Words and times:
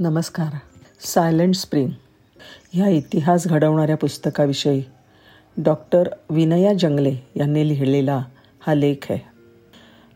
नमस्कार. 0.00 0.56
Silent 1.00 1.54
spring. 1.54 1.88
ह्या 2.72 2.88
इतिहास 2.88 3.46
घडवणाऱ्या 3.46 3.96
पुस्तकाविषयी 3.96 4.82
डॉक्टर 5.56 6.08
विनया 6.30 6.72
जंगले 6.74 7.16
यांनी 7.36 7.68
लिहिलेला 7.68 8.24
हा 8.60 8.74
लेख 8.74 9.06
आहे. 9.10 9.18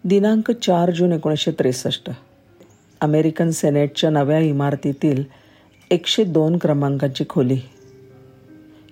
दिनांक 0.05 0.51
चार 0.51 0.91
जून 0.91 1.13
एकोणीसशे 1.13 1.51
त्रेसष्ट. 1.51 2.11
अमेरिकन 3.01 3.51
सेनेटच्या 3.51 4.11
नव्या 4.11 4.39
इमारतीतील 4.39 5.25
एकशे 5.91 6.25
दोन 6.25 6.57
क्रमांकाची 6.57 7.25
खोली. 7.29 7.61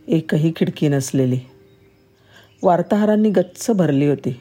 एकही 0.08 0.52
खिडकी 0.56 0.88
नसलेली. 0.88 1.38
वार्ताहरांनी 2.62 3.30
गच्च 3.30 3.70
भरली 3.70 4.06
होती. 4.06 4.40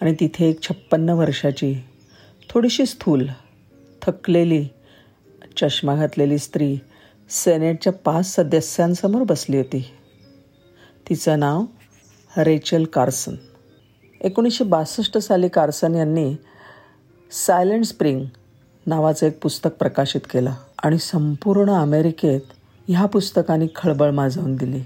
आणि 0.00 0.14
तिथे 0.20 0.48
एक 0.50 0.62
छप्पन्न 0.62 1.10
वर्षाची 1.10 1.74
थोडीशी 2.50 2.86
स्थूल 2.86 3.28
थकलेली 4.02 4.68
चष्मा 5.60 5.94
घातलेली 5.94 6.38
स्त्री 6.38 6.78
सेनेटच्या 7.30 7.92
पाच 7.92 8.34
सदस्यांसमोर 8.34 9.22
बसली 9.22 9.56
होती. 9.56 9.90
तिचं 11.08 11.38
नाव 11.38 11.64
रेचल 12.36 12.84
कार्सन. 12.84 13.34
एकोणीसशे 14.20 14.64
बासष्ट 14.64 15.18
साली 15.18 15.48
कार्सन 15.48 15.94
यांनी 15.94 16.36
सायलेंट 17.30 17.84
स्प्रिंग 17.84 18.24
नावाचं 18.86 19.26
एक 19.26 19.42
पुस्तक 19.42 19.70
प्रकाशित 19.78 20.20
केलं 20.32 20.52
आणि 20.82 20.98
संपूर्ण 20.98 21.70
अमेरिकेत 21.70 22.40
ह्या 22.88 23.06
पुस्तकाने 23.06 23.66
खळबळ 23.76 24.10
माजवून 24.10 24.56
दिली. 24.56 24.80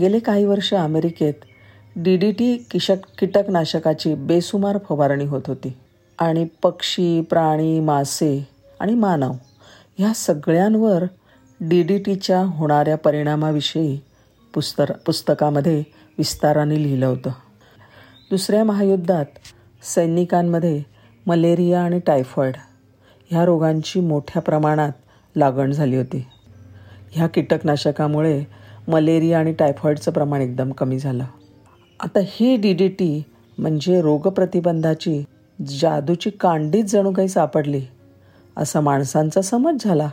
गेले 0.00 0.18
काही 0.18 0.44
वर्ष 0.44 0.74
अमेरिकेत 0.74 1.34
डी 1.96 2.16
डी 2.16 2.30
टी 2.32 2.56
किशक 2.70 2.96
कीटकनाशकाची 3.18 4.14
बेसुमार 4.14 4.78
फवारणी 4.88 5.24
होत 5.24 5.42
होती 5.46 5.76
आणि 6.18 6.46
पक्षी 6.62 7.20
प्राणी 7.20 7.80
मासे 7.80 8.48
आणि 8.80 8.94
मानव 8.94 9.32
ह्या 9.98 10.12
सगळ्यांवर 10.14 11.04
डी 11.60 11.82
डी 11.82 11.98
टीच्या 11.98 12.40
होणाऱ्या 12.40 12.96
परिणामाविषयी 12.96 14.00
पुस्तर 14.54 14.92
पुस्तकामध्ये 14.92 15.82
विस्ताराने 16.18 16.82
लिहिलं 16.82 17.06
होतं. 17.06 17.30
दुसऱ्या 18.30 18.64
महायुद्धात 18.64 19.24
सैनिकांमध्ये 19.82 20.82
मलेरिया 21.26 21.82
आणि 21.82 21.98
टायफॉईड 21.98 22.56
ह्या 23.30 23.44
रोगांची 23.44 24.00
मोठ्या 24.00 24.42
प्रमाणात 24.42 24.92
लागण 25.36 25.72
झाली 25.72 25.96
होती. 25.96 26.26
ह्या 27.10 27.26
कीटकनाशकामुळे 27.26 28.44
मलेरिया 28.88 29.38
आणि 29.38 29.52
टायफॉईडचं 29.52 30.12
प्रमाण 30.12 30.40
एकदम 30.40 30.72
कमी 30.72 30.98
झालं. 30.98 31.24
आता 32.00 32.20
ही 32.24 32.56
डी 32.56 32.72
डी 32.72 32.88
टी 32.88 33.22
म्हणजे 33.58 34.00
रोगप्रतिबंधाची 34.00 35.24
जादूची 35.66 36.30
कांडीच 36.30 36.92
जणू 36.92 37.12
काही 37.12 37.28
सापडली. 37.28 37.80
असा 38.56 38.80
माणसांचा 38.80 39.42
समज 39.42 39.84
झाला. 39.84 40.10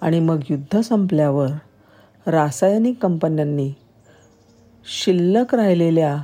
आणि 0.00 0.20
मग 0.20 0.40
युद्ध 0.50 0.80
संपल्यावर 0.80 1.48
रासायनिक 2.26 3.02
कंपन्यांनी 3.02 3.72
शिल्लक 5.02 5.54
राहिलेल्या 5.54 6.22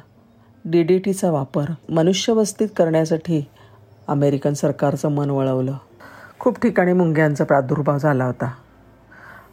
डी 0.64 0.82
डी 0.82 0.98
टीचा 0.98 1.30
वापर 1.30 1.64
मनुष्यवस्तीत 1.88 2.68
करण्यासाठी 2.76 3.44
अमेरिकन 4.08 4.52
सरकारचं 4.52 5.08
मन 5.08 5.30
वळवलं. 5.30 5.74
खूप 6.38 6.60
ठिकाणी 6.60 6.92
मुंग्यांचा 6.92 7.44
प्रादुर्भाव 7.44 7.98
झाला 7.98 8.24
होता. 8.24 8.52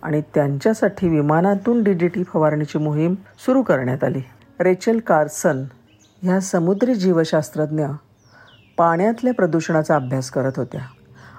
आणि 0.02 0.22
त्यांच्यासाठी 0.22 1.08
विमानातून 1.08 1.84
डी 1.84 1.94
डी 1.94 2.08
टी 2.08 2.24
फवारणीची 2.24 2.78
मोहीम 2.78 3.16
सुरू 3.46 3.62
करण्यात 3.62 4.04
आली. 4.04 4.22
रेचल 4.60 5.00
कार्सन 5.00 5.64
ह्या 6.22 6.40
समुद्री 6.40 6.96
जीवशास्त्रज्ञ 6.96 7.86
पाण्यातल्या 8.78 9.34
प्रदूषणाचा 9.34 9.96
अभ्यास 9.96 10.30
करत 10.30 10.52
होत्या. 10.58 10.82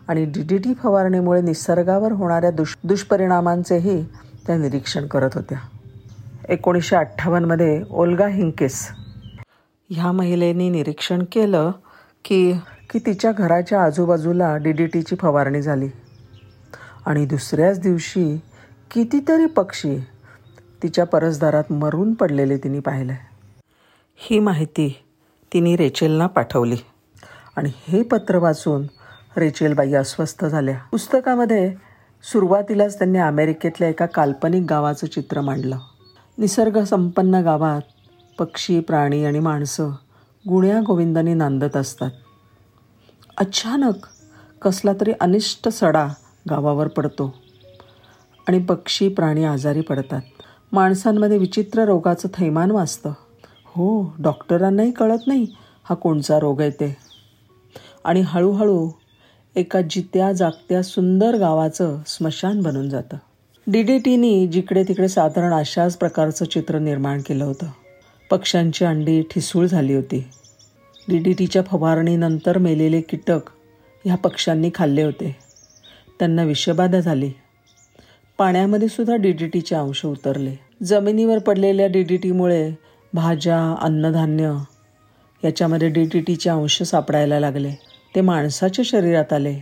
आणि 0.09 0.25
डी 0.25 0.42
डी 0.42 0.59
टी 0.59 0.75
फवारणीमुळे 0.75 1.41
निसर्गावर 1.41 2.12
होणाऱ्या 2.12 2.51
दुष 2.51 2.77
दुष्परिणामांचेही 2.84 4.05
त्या 4.47 4.56
निरीक्षण 4.56 5.06
करत 5.06 5.31
होत्या. 5.34 5.59
एकोणीसशे 6.48 6.97
अठ्ठावन्नमध्ये 6.97 7.83
ओल्गा 7.91 8.27
हिंकेस 8.27 8.88
ह्या 9.91 10.12
महिलेने 10.12 10.69
निरीक्षण 10.69 11.22
केलं 11.33 11.71
की 12.25 12.53
की 12.91 12.99
तिच्या 12.99 13.33
घराच्या 13.33 13.83
आजूबाजूला 13.83 14.56
डी 14.56 14.72
डी 14.72 14.87
टीची 14.87 15.16
फवारणी 15.16 15.62
झाली. 15.62 15.88
आणि 17.06 17.27
दुसऱ्याच 17.27 17.81
दिवशी 17.81 18.41
कितीतरी 18.91 19.47
पक्षी 19.47 19.99
तिच्या 20.83 21.04
परसदारात 21.06 21.72
मरून 21.72 22.15
पडलेले 22.15 22.56
तिने 22.56 22.81
पाहिलं 22.81 23.12
ही 24.16 24.38
माहिती 24.38 25.04
तिने 25.53 25.77
रेचेलना 25.77 26.27
पाठवली. 26.27 26.77
आणि 27.56 27.72
हे 27.88 28.03
पत्र 28.03 28.38
वाचून 28.38 28.87
रेचेलबाई 29.37 29.93
अस्वस्थ 29.93 30.44
झाल्या. 30.44 30.78
पुस्तकामध्ये 30.91 31.75
सुरुवातीलाच 32.22 32.99
त्यांनी 32.99 33.19
अमेरिकेतल्या 33.19 33.89
एका 33.89 34.06
काल्पनिक 34.06 34.65
गावाचं 34.71 35.06
चित्र 35.06 35.41
मांडलं. 35.41 35.78
निसर्गसंपन्न 36.39 37.34
गावात 37.34 37.81
पक्षी 38.39 38.81
प्राणी 38.81 39.25
आणि 39.25 39.39
माणसं 39.39 39.91
गुण्या 40.49 40.81
गोविंदाने 40.81 41.34
नांदत 41.34 41.77
असतात. 41.77 42.11
अचानक 43.37 43.94
कसला 44.62 44.93
तरी 45.00 45.12
अनिष्ट 45.21 45.69
सडा 45.69 46.06
गावावर 46.50 46.89
पडतो 46.89 47.34
आणि 48.49 48.59
पक्षी 48.59 49.09
प्राणी 49.09 49.45
आजारी 49.45 49.81
पडतात. 49.81 50.21
माणसांमध्ये 50.72 51.39
विचित्र 51.39 51.84
रोगाचं 51.84 52.28
थैमान 52.34 52.71
वाचतं. 52.71 53.12
हो 53.66 54.15
डॉक्टरांनाही 54.19 54.91
कळत 54.91 55.19
नाही 55.27 55.47
हा 55.84 55.95
कोणचा 55.95 56.39
रोग 56.39 56.60
आहे 56.60 56.71
ते. 56.71 56.97
आणि 58.05 58.21
हळूहळू 58.21 58.91
एका 59.59 59.81
जित्या 59.81 60.33
जागत्या 60.33 60.83
सुंदर 60.83 61.37
गावाचं 61.37 61.99
स्मशान 62.07 62.63
बनून 62.63 62.89
जातं. 62.89 63.17
डी 63.67 63.83
डी 63.83 63.99
टीनी 63.99 64.47
जिकडे 64.47 64.83
तिकडे 64.83 65.09
साधारण 65.09 65.53
अशाच 65.53 65.97
प्रकारचं 65.97 66.45
चित्र 66.45 66.79
निर्माण 66.79 67.21
केलं 67.21 67.45
होतं. 67.45 67.67
पक्ष्यांची 68.31 68.85
अंडी 68.85 69.23
ठिसूळ 69.23 69.67
झाली 69.67 69.95
होती. 69.95 70.29
डी 71.09 71.19
डी 71.19 71.33
टीच्या 71.33 71.63
फवारणीनंतर 71.63 72.59
मेलेले 72.59 73.01
कीटक 73.01 73.41
ह्या 74.05 74.17
पक्ष्यांनी 74.17 74.71
खाल्ले 74.75 75.03
होते. 75.03 75.37
त्यांना 76.19 76.43
विषबाधा 76.43 77.01
झाली. 77.01 77.31
पाण्यामध्ये 78.39 78.89
सुद्धा 78.89 79.17
डी 79.17 79.33
डी 79.33 79.47
टीचे 79.47 79.75
अंश 79.75 80.05
उतरले. 80.05 80.55
जमिनीवर 80.83 81.39
पडलेल्या 81.39 81.87
डी 81.87 82.03
डी 82.03 82.17
टीमुळे 82.17 82.73
भाज्या 83.13 83.77
अन्नधान्य 83.81 84.57
याच्यामध्ये 85.45 85.89
डी 85.89 86.05
डी 86.05 86.21
टीचे 86.21 86.51
अंश 86.51 86.83
सापडायला 86.83 87.41
लागले. 87.41 87.97
ते 88.15 88.21
माणसाच्या 88.21 88.83
शरीरात 88.85 89.33
आले. 89.33 89.61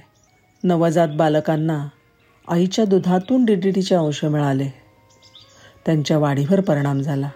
नवजात 0.64 1.08
बालकांना 1.14 1.86
आईच्या 2.48 2.84
दुधातून 2.84 3.44
डी 3.44 3.54
डी 3.54 3.70
टीचे 3.70 3.94
अंश 3.94 4.24
मिळाले. 4.24 4.68
त्यांच्या 5.86 6.18
वाढीवर 6.18 6.60
परिणाम 6.60 7.00
झाला. 7.00 7.28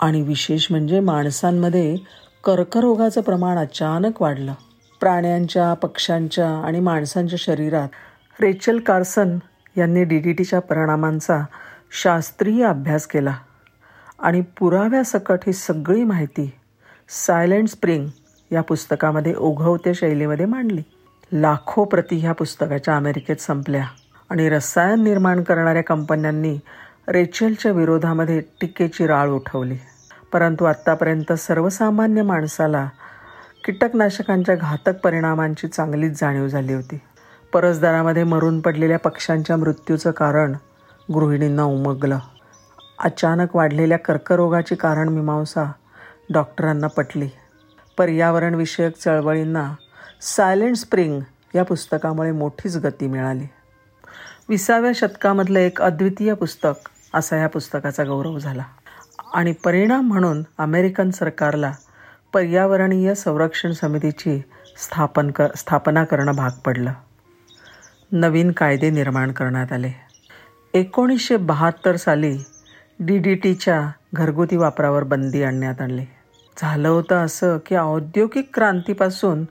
आणि 0.00 0.22
विशेष 0.22 0.66
म्हणजे 0.70 1.00
माणसांमध्ये 1.00 1.96
कर्करोगाचं 2.44 3.20
प्रमाण 3.20 3.58
अचानक 3.58 4.22
वाढलं. 4.22 4.52
प्राण्यांच्या 5.00 5.74
पक्ष्यांच्या 5.74 6.48
आणि 6.48 6.80
माणसांच्या 6.80 7.36
शरीरात 7.42 7.88
रेचल 8.40 8.78
कार्सन 8.78 9.38
यांनी 9.76 10.04
डी 10.04 10.18
डी 10.18 10.32
टीच्या 10.32 10.60
परिणामांचा 10.60 11.40
शास्त्रीय 12.02 12.64
अभ्यास 12.64 13.06
केला. 13.06 13.36
आणि 14.18 14.40
पुराव्यासकट 14.40 15.38
ही 15.46 15.52
सगळी 15.52 16.04
माहिती 16.04 16.52
सायलेंट 17.08 17.68
स्प्रिंग 17.68 18.06
या 18.52 18.60
पुस्तकामध्ये 18.60 19.34
ओघवत्या 19.38 19.92
शैलीमध्ये 19.96 20.46
मांडली. 20.46 20.82
लाखो 21.32 21.84
प्रती 21.84 22.16
ह्या 22.16 22.32
पुस्तकाच्या 22.32 22.96
अमेरिकेत 22.96 23.36
संपल्या 23.36 23.84
आणि 24.30 24.48
रसायन 24.48 25.02
निर्माण 25.02 25.42
करणाऱ्या 25.42 25.82
कंपन्यांनी 25.82 26.58
रेचेलच्या 27.08 27.72
विरोधामध्ये 27.72 28.40
टीकेची 28.40 29.06
राळ 29.06 29.28
उठवली. 29.28 29.76
परंतु 30.32 30.64
आत्तापर्यंत 30.64 31.32
सर्वसामान्य 31.32 32.22
माणसाला 32.22 32.88
कीटकनाशकांच्या 33.64 34.54
घातक 34.54 35.00
परिणामांची 35.04 35.68
चांगलीच 35.68 36.20
जाणीव 36.20 36.48
झाली 36.48 36.72
होती. 36.72 37.00
परसदारामध्ये 37.52 38.24
मरून 38.24 38.60
पडलेल्या 38.60 38.98
पक्ष्यांच्या 38.98 39.56
मृत्यूचं 39.56 40.10
कारण 40.10 40.52
गृहिणींना 41.14 41.62
उमगलं. 41.62 42.18
अचानक 42.98 43.56
वाढलेल्या 43.56 43.98
कर्करोगाची 43.98 44.74
कारण 44.74 45.08
मीमांसा 45.08 45.72
डॉक्टरांना 46.32 46.86
पटली. 46.86 47.28
पर्यावरणविषयक 47.96 48.96
चळवळींना 48.96 49.74
सायलेंट 50.20 50.76
स्प्रिंग 50.76 51.20
या 51.54 51.64
पुस्तकामुळे 51.64 52.32
मोठीच 52.32 52.76
गती 52.76 53.06
मिळाली. 53.06 53.46
विसाव्या 54.48 54.90
शतकामधलं 54.94 55.58
एक 55.58 55.82
अद्वितीय 55.82 56.34
पुस्तक 56.34 56.88
असा 57.14 57.36
या 57.36 57.48
पुस्तकाचा 57.48 58.04
गौरव 58.04 58.38
झाला. 58.38 58.62
आणि 59.34 59.52
परिणाम 59.52 60.08
म्हणून 60.08 60.42
अमेरिकन 60.58 61.10
सरकारला 61.10 61.72
पर्यावरणीय 62.32 63.14
संरक्षण 63.14 63.72
समितीची 63.72 64.42
स्थापन 64.76 65.30
क 65.30 65.42
स्थापना 65.56 66.04
करणं 66.04 66.32
भाग 66.32 66.50
पडलं. 66.50 66.92
नवीन 68.12 68.52
कायदे 68.52 68.90
निर्माण 68.90 69.32
करण्यात 69.32 69.72
आले. 69.72 69.92
एकोणीसशे 70.74 71.36
बहात्तर 71.36 71.96
साली 71.96 72.38
डी 73.00 73.18
डी 73.18 73.34
टीच्या 73.34 73.90
घरगुती 74.14 74.56
वापरावर 74.56 75.02
बंदी 75.02 75.42
आणण्यात 75.42 75.80
आणली. 75.80 76.04
झालं 76.60 76.88
होतं 76.88 77.14
असं 77.14 77.58
की 77.66 77.76
औद्योगिक 77.76 78.50
क्रांतीपासून 78.54 79.44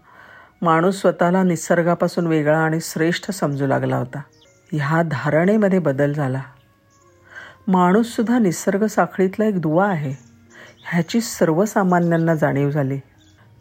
माणूस 0.62 1.02
स्वतःला 1.02 1.44
निसर्गापासून 1.44 2.28
वेगळा 2.28 2.60
आणि 2.60 2.80
श्रेष्ठ 2.82 3.32
समजू 3.32 3.68
लागला 3.68 3.98
होता. 3.98 4.22
ह्या 4.72 5.02
धारणेमध्ये 5.02 5.80
बदल 5.80 6.14
झाला. 6.14 6.42
माणूससुद्धा 7.68 8.40
निसर्ग 8.40 8.86
साखळीतला 8.86 9.46
एक 9.46 9.62
दुवा 9.62 9.88
आहे. 9.88 10.14
ह्याची 10.92 11.22
सर्वसामान्यांना 11.22 12.36
जाणीव 12.36 12.72
झाली. 12.72 13.00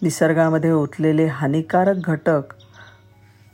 निसर्गामध्ये 0.02 0.70
ओतलेले 0.70 1.24
हानिकारक 1.26 1.96
घटक 2.04 2.42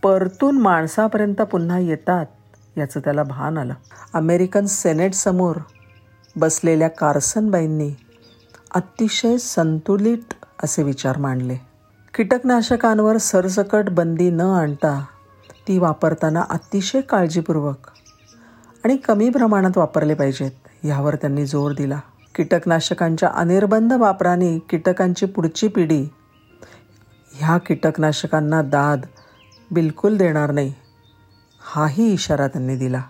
परतून 0.03 0.59
माणसापर्यंत 0.59 1.43
पुन्हा 1.43 1.79
येतात 1.79 2.27
याचं 2.77 3.01
त्याला 3.01 3.23
भान 3.23 3.59
आलं. 3.59 3.75
अमेरिकन 4.15 4.67
सेनेटसमोर 4.67 5.57
बसलेल्या 6.37 6.89
कार्सनबाईंनी 6.89 7.91
अतिशय 8.75 9.37
संतुलित 9.39 10.33
असे 10.65 10.83
विचार 10.83 11.19
मांडले. 11.19 11.57
कीटकनाशकांवर 12.15 13.17
सरसकट 13.17 13.89
बंदी 13.89 14.31
न 14.31 14.41
आणता 14.41 14.99
ती 15.69 15.79
वापरताना 15.79 16.43
अतिशय 16.51 17.01
काळजीपूर्वक 17.01 17.91
आणि 18.85 18.97
कमी 18.97 19.31
प्रमाणात 19.31 19.79
वापरले 19.79 20.15
पाहिजेत 20.15 20.69
ह्यावर 20.83 21.15
त्यांनी 21.15 21.47
जोर 21.47 21.73
दिला. 21.73 22.01
कीटकनाशकांच्या 22.35 23.29
अनिर्बंध 23.35 23.93
वापराने 23.93 24.59
कीटकांची 24.71 25.27
पुढची 25.27 25.69
पिढी 25.69 26.03
ह्या 27.33 27.59
कीटकनाशकांना 27.59 28.63
दाद 28.63 29.07
बिलकुल 29.71 30.17
देणार 30.17 30.51
नाही 30.51 30.73
हाही 31.61 32.13
इशारा 32.13 32.47
त्यांनी 32.49 32.77
दिला. 32.77 33.03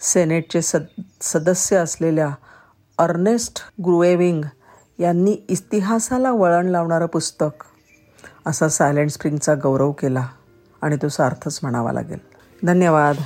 सेनेटचे 0.00 0.62
सद 0.62 0.84
सदस्य 1.22 1.76
असलेल्या 1.76 2.30
अर्नेस्ट 2.98 3.58
ग्रुएविंग 3.84 4.42
यांनी 4.98 5.36
इतिहासाला 5.48 6.30
वळण 6.32 6.66
लावणारं 6.66 7.06
पुस्तक. 7.06 7.64
असा 8.46 8.68
सायलेंट 8.68 9.10
स्प्रिंगचा 9.10 9.54
गौरव 9.54 9.92
केला 9.92 10.28
आणि 10.82 10.96
तो 10.96 11.08
सार्थच 11.08 11.58
म्हणावा 11.62 11.92
लागेल. 11.92 12.18
धन्यवाद. 12.64 13.16